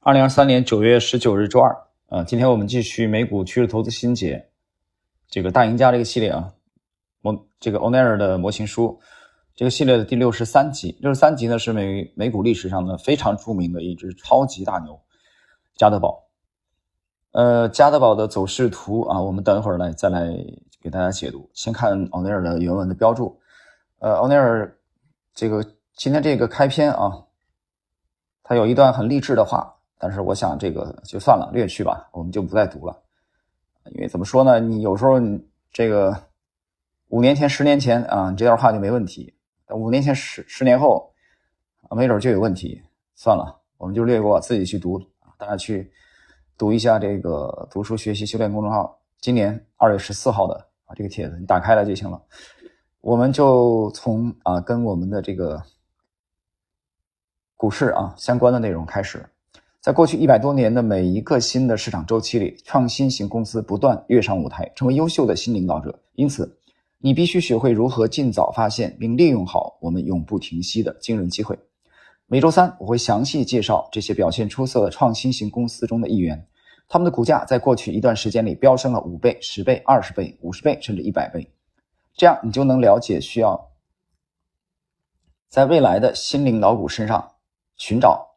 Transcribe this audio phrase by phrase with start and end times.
[0.00, 4.48] 二零二三年九月十九日周二，呃，今天我们继续美股趋势投资新解，
[5.28, 6.54] 这个大赢家这个系列啊，
[7.20, 8.98] 模这个欧奈尔的模型书，
[9.56, 14.98] 这个系列的第六十三集，六十三集呢是美美股历史上呢非常著名的一只超级大牛，
[15.74, 16.28] 加德堡。
[17.32, 20.32] 呃，加德堡的走势图啊，我们等一会儿来再来
[20.80, 21.50] 给大家解读。
[21.52, 23.36] 先看欧奈尔的原文的标注，
[23.98, 24.78] 呃，欧奈尔
[25.34, 25.62] 这个
[25.96, 27.24] 今天这个开篇啊，
[28.44, 29.74] 他有一段很励志的话。
[29.98, 32.96] 但是我想这个就算了，略去吧，我们就不再读了。
[33.92, 34.60] 因为怎么说呢？
[34.60, 36.14] 你有时候你这个
[37.08, 39.34] 五年前、十年前啊，你这段话就没问题；
[39.70, 41.12] 五年前、十十年后
[41.88, 42.82] 啊，没准就有问题。
[43.14, 45.00] 算了，我们就略过，自己去读。
[45.36, 45.90] 大家去
[46.56, 52.22] 读一下这个读书学习修炼公众号，今年二月十四号的啊这个帖子，你打开了就行了。
[53.00, 55.62] 我们就从啊跟我们的这个
[57.56, 59.24] 股市啊相关的内容开始。
[59.88, 65.98] 在过去一百多年的每一个新的市场周期里，创新型公司不断跃上舞台，成为优秀的新领导者。
[66.14, 66.58] 因此，
[66.98, 71.58] 你必须学会如何尽早发现并利用好我们永不停息的惊人机会。
[72.26, 76.46] 每周三，我会详细介绍这些表现出色的创新型公司中的一员，
[76.86, 81.50] 他们的股价在过去一段时间里飙升了五倍、十倍、二十倍、五十倍，甚至一百倍。
[82.14, 83.70] 这样，你就能了解需要
[85.48, 87.30] 在未来的新领导股身上
[87.78, 88.27] 寻找。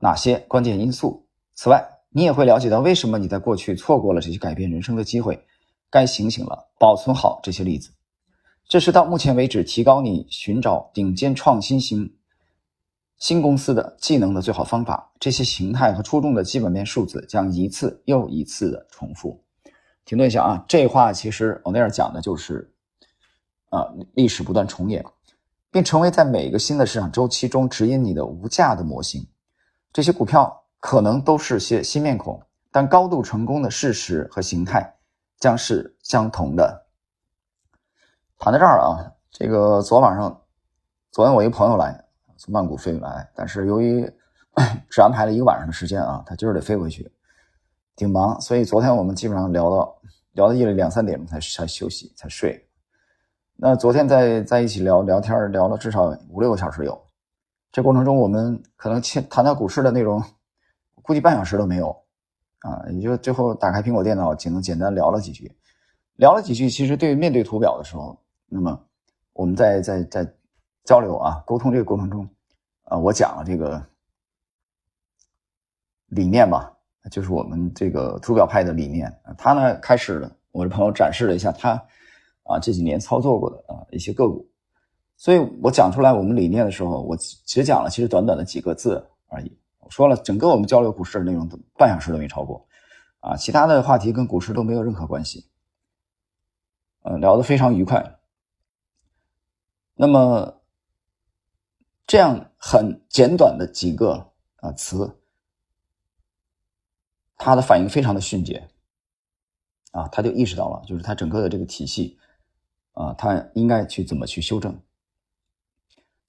[0.00, 1.26] 哪些关键因素？
[1.54, 5.44] 此外，你也会了解到为什么你在过去错过了这些改变人生的机会。
[5.90, 7.90] 该醒醒了，保存好这些例子。
[8.66, 12.12] 这是到目前为止提高你寻找顶尖创新型
[13.18, 15.12] 新公司的技能的最好方法。
[15.20, 19.40] 这些形态和出众的基本面数字将一次又一次的重复。
[20.04, 22.72] 停顿一下啊，这话其实欧内尔讲的就是
[23.70, 25.04] 啊，历史不断重演，
[25.70, 29.24] 并成为在每个新的市场周期中指引你的无价的模型。
[29.94, 32.42] 这些股票可能都是些新面孔，
[32.72, 34.92] 但高度成功的事实和形态
[35.38, 36.84] 将是相同的。
[38.36, 40.42] 谈到这儿啊，这个昨晚上，
[41.12, 42.04] 昨天我一朋友来
[42.36, 44.04] 从曼谷飞来，但是由于
[44.90, 47.08] 只安排了一个晚上的时间啊，他今儿得飞回去，
[47.94, 49.96] 挺忙，所以昨天我们基本上聊到
[50.32, 52.68] 聊到夜里两三点钟才才休息才睡。
[53.54, 57.00] 那昨天在在一起聊聊天聊了至少五六个小时有。
[57.74, 60.22] 这过程中，我们可能谈谈到股市的内容，
[61.02, 61.90] 估计半小时都没有，
[62.60, 65.50] 啊，也就最后打开苹果电脑，仅能简单聊了几句，
[66.14, 66.70] 聊了几句。
[66.70, 68.80] 其实对面对图表的时候，那么
[69.32, 70.34] 我们在在在
[70.84, 72.28] 交流啊沟通这个过程中，
[72.84, 73.84] 啊，我讲了这个
[76.06, 76.72] 理念吧，
[77.10, 79.12] 就是我们这个图表派的理念。
[79.36, 81.72] 他呢开始了，我的朋友展示了一下他
[82.44, 84.48] 啊这几年操作过的啊一些个股。
[85.24, 89.50] 所以我讲出来我们理念的时候，我只讲了其实短短的几个字而已。
[89.78, 92.68] 我说了整个我们交流股市的内容都半小时都没超过，
[93.20, 95.48] 啊，其他的话题跟股市都没有任何关系，
[97.04, 98.18] 嗯，聊得非常愉快。
[99.94, 100.60] 那么
[102.06, 105.10] 这样很简短的几个啊词，
[107.38, 108.68] 他的反应非常的迅捷，
[109.92, 112.18] 啊，他就意识到了，就是他整个的这个体系，
[112.92, 114.78] 啊，他应该去怎么去修正。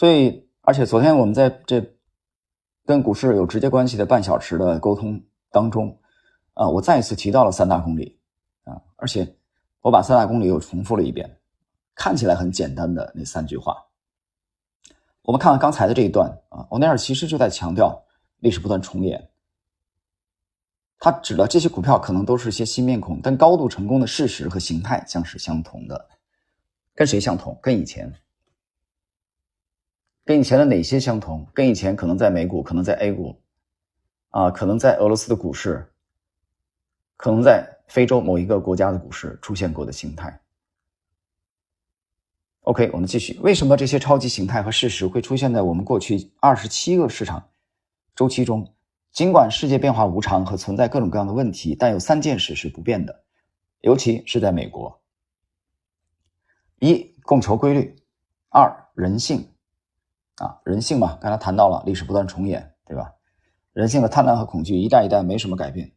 [0.00, 1.94] 所以，而且昨天我们在这
[2.86, 5.94] 跟股市有直接关系的半小时的沟通当中，
[6.54, 8.18] 啊，我再一次提到了三大公理，
[8.64, 9.36] 啊，而且
[9.82, 11.38] 我把三大公理又重复了一遍，
[11.94, 13.76] 看起来很简单的那三句话。
[15.20, 18.02] 我们看看刚才的这一段啊，欧奈尔其实就在强调
[18.38, 19.28] 历史不断重演，
[20.98, 26.08] 他指的这些股票可能都是一些新面孔，但高度成功的事实和形态将是相同的，
[26.94, 27.58] 跟谁相同？
[27.60, 28.10] 跟以前。
[30.30, 31.44] 跟以前的哪些相同？
[31.52, 33.34] 跟以前可能在美股，可能在 A 股，
[34.28, 35.92] 啊，可能在俄罗斯的股市，
[37.16, 40.40] 可能在非洲某一个国家的股市出现过的形态。
[42.60, 43.40] OK，我们继续。
[43.40, 47.48] 为什么这些超级形态和事实会出现在我们过去二十七个市场
[48.14, 48.72] 周期中？
[49.10, 53.24] 尽管世界变化无常和存在各种各样的问题，但有三件事是不变的，
[53.80, 55.02] 尤其是在美国：
[56.78, 57.96] 一、供求规律；
[58.48, 59.48] 二、人性。
[60.40, 63.12] 啊，人性嘛，刚才谈到了历史不断重演，对吧？
[63.74, 65.92] 人性的贪婪和恐惧一代一代没什么改变。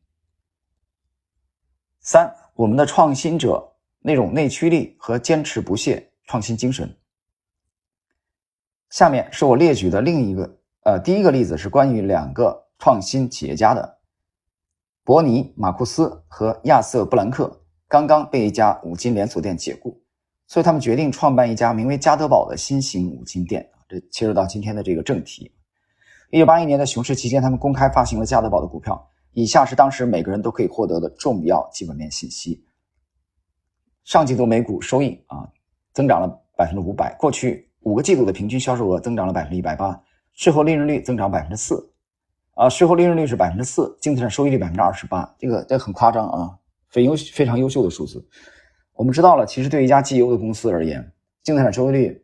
[2.01, 6.93] 三，我们的创新者那种内驱力和坚持不懈创新精神。
[8.89, 13.99] 下面是我列举的另一个，呃，第一个例子是关于两个创新企业家的，
[15.05, 20.03] 伯尼·马库斯和亚瑟·布兰克，刚刚被一家五金连锁店解雇，
[20.47, 23.69] 所以他们决定创办一家名为加德堡的新型五金店。
[24.11, 25.51] 切入到今天的这个正题，
[26.31, 29.09] 一九八一年的熊市期间，他们公开发行了加德堡的股票。
[29.33, 32.63] 以下是当时每个人都可以获得的重要基本面信息：
[34.03, 35.49] 上季度每股收益啊
[35.91, 39.99] 增长了百分之五百，过去五个季度的平均销售额增长了百分之一百八，
[40.33, 41.91] 税后利润率增长百分之四，
[42.53, 46.57] 啊，税后利润率是百分之四，净资产收益率百分之二十八，这个这很夸张啊，
[46.89, 48.23] 非优非常优秀的数字。
[48.93, 51.11] 我们知道了，其实对于一家绩优的公司而言，
[51.41, 52.22] 净资产收益率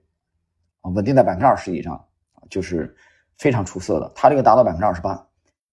[0.82, 2.04] 啊稳定在百分之二十以上
[2.50, 2.96] 就是
[3.38, 4.12] 非常出色的。
[4.16, 5.28] 它这个达到百分之二十八，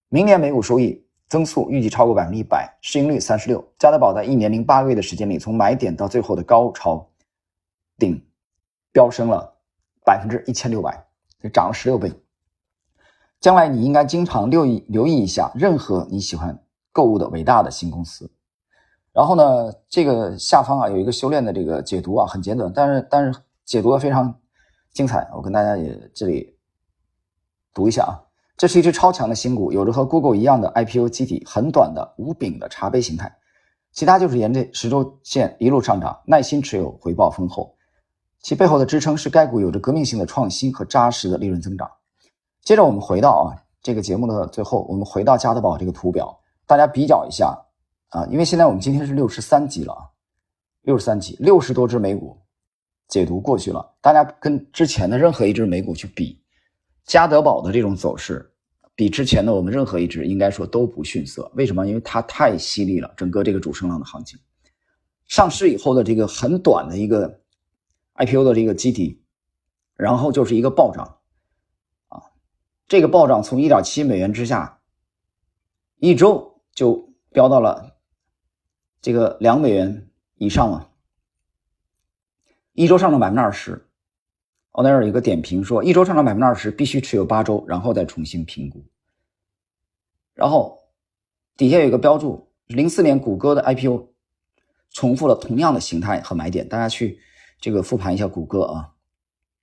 [0.09, 1.03] 明年每股收益。
[1.29, 3.61] 增速预计超过百分之一百，市盈率三十六。
[3.77, 7.05] 加德宝在一年零八个月的时间里，从买点到最后的高潮
[7.97, 8.25] 顶，
[8.93, 9.57] 飙升了
[10.05, 11.05] 百分之一千六百，
[11.43, 12.09] 就涨了十六倍。
[13.41, 16.57] 将来你应该经常留意留意一下任何你喜欢
[16.93, 18.31] 购物的伟大的新公司。
[19.11, 24.33] 然后呢，这个下方啊有一个修炼的这个解读啊，很简短，但是但是解读的非常
[24.97, 25.29] 精彩。
[25.35, 26.57] 我跟大家也这里
[27.71, 28.17] 读一下啊。
[28.57, 33.31] 这是一只超强的新股，有着和 Google 一样的 IPO 基底，很短的无柄的茶杯形态。
[33.91, 37.77] 其他就是沿着十周线一路上涨，耐心持有，回报丰厚。
[38.41, 41.87] 其背后的支撑是该股有着革命性的创新和扎实的利润增长。
[42.63, 46.35] 接着我们回到啊这个节目的最后，我们回到加德宝这个图表，
[46.65, 47.55] 大家比较一下
[48.09, 50.01] 啊，因为现在我们今天是六十三级了啊，
[50.81, 52.35] 六十三级，六十多只美股
[53.07, 56.41] 解读过去了，大家跟之前的任何一只美股去比。
[57.05, 58.51] 加德堡的这种走势，
[58.93, 61.49] 比之前的我们任何一只应该说都不逊色。
[61.55, 61.87] 为什么？
[61.87, 64.37] 因为它太犀利了，整个这个主升浪的行情，
[65.25, 67.39] 上市以后的这个很短的一个
[68.15, 69.23] IPO 的这个基底，
[69.95, 71.17] 然后就是一个暴涨，
[72.09, 72.21] 啊，
[72.89, 74.81] 这个暴涨从一点七美元之下，
[75.99, 77.95] 一周就飙到了
[79.01, 80.89] 这个两美元以上啊，
[82.77, 83.87] 一周上涨百分之二十。
[84.73, 88.85] 奥尼尔有个点评说，一周上涨百分之二十，必须持有八周，然后再重新评估。
[90.35, 90.77] 然后
[91.55, 94.09] 底下有一个标注，零四年谷歌的 IPO
[94.91, 97.19] 重复了同样的形态和买点，大家去
[97.59, 98.93] 这个复盘一下谷歌啊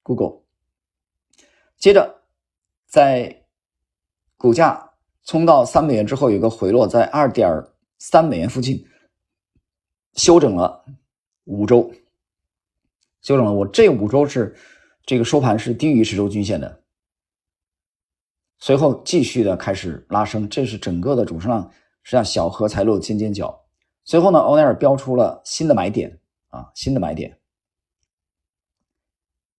[0.03, 0.41] ，Google。
[1.79, 2.23] 接着
[2.85, 3.45] 在
[4.37, 4.91] 股价
[5.23, 7.65] 冲到三美元之后，有个回落，在二点
[7.97, 8.85] 三美元附近
[10.15, 10.85] 休整了
[11.45, 11.93] 五周，
[13.25, 14.55] 休整了我这五周是。
[15.07, 16.83] 这个收盘是低于十周均线的，
[18.57, 21.71] 随后继续的开始拉升，这是整个的主升浪
[22.03, 23.67] 实际上小荷才露尖尖角。
[24.07, 26.19] 随后呢，欧奈尔标出了新的买点
[26.49, 27.39] 啊，新的买点，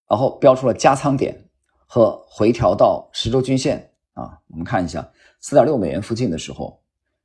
[0.09, 1.47] 然后标出了加仓点
[1.85, 5.07] 和回调到十周均线啊，我们看一下
[5.41, 6.81] 四点六美元附近的时候，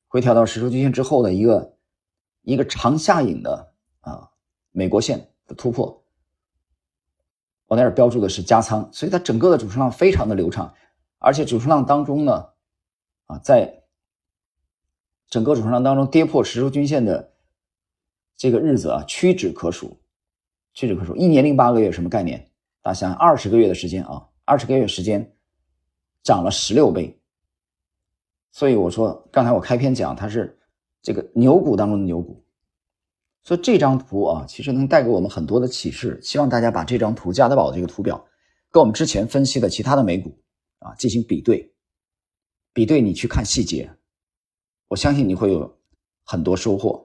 [0.09, 1.75] 回调到十周均线之后的一个
[2.43, 3.73] 一个长下影的
[4.03, 4.29] 啊
[4.73, 5.97] 美国线的突破。
[7.71, 10.75] 我那儿标注的是加仓，所以它整个的主升浪非常的流畅，
[11.19, 12.49] 而且主升浪当中呢，
[13.27, 13.85] 啊，在
[15.29, 17.33] 整个主升浪当中跌破十周均线的
[18.37, 19.97] 这个日子啊，屈指可数，
[20.75, 21.15] 屈指可数。
[21.15, 22.45] 一年零八个月什么概念？
[22.83, 25.33] 大家想，二十个月的时间啊，二十个月时间
[26.25, 27.17] 涨了十六倍。
[28.51, 30.59] 所以我说，刚才我开篇讲它是
[31.03, 32.45] 这个牛股当中的牛股。
[33.43, 36.21] 所以这张图啊，其实能带给我们很多的启示。
[36.23, 38.25] 希望大家把这张图加德堡这个图表，
[38.71, 40.39] 跟我们之前分析的其他的美股
[40.79, 41.73] 啊进行比对，
[42.73, 43.91] 比对你去看细节，
[44.89, 45.79] 我相信你会有
[46.25, 47.05] 很多收获。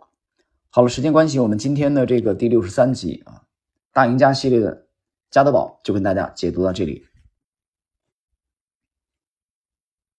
[0.70, 3.44] 好了，时间关系，我们今天的这个第六十三集啊，
[3.94, 4.88] 大赢家系列的
[5.32, 7.06] 加德堡就跟大家解读到这里。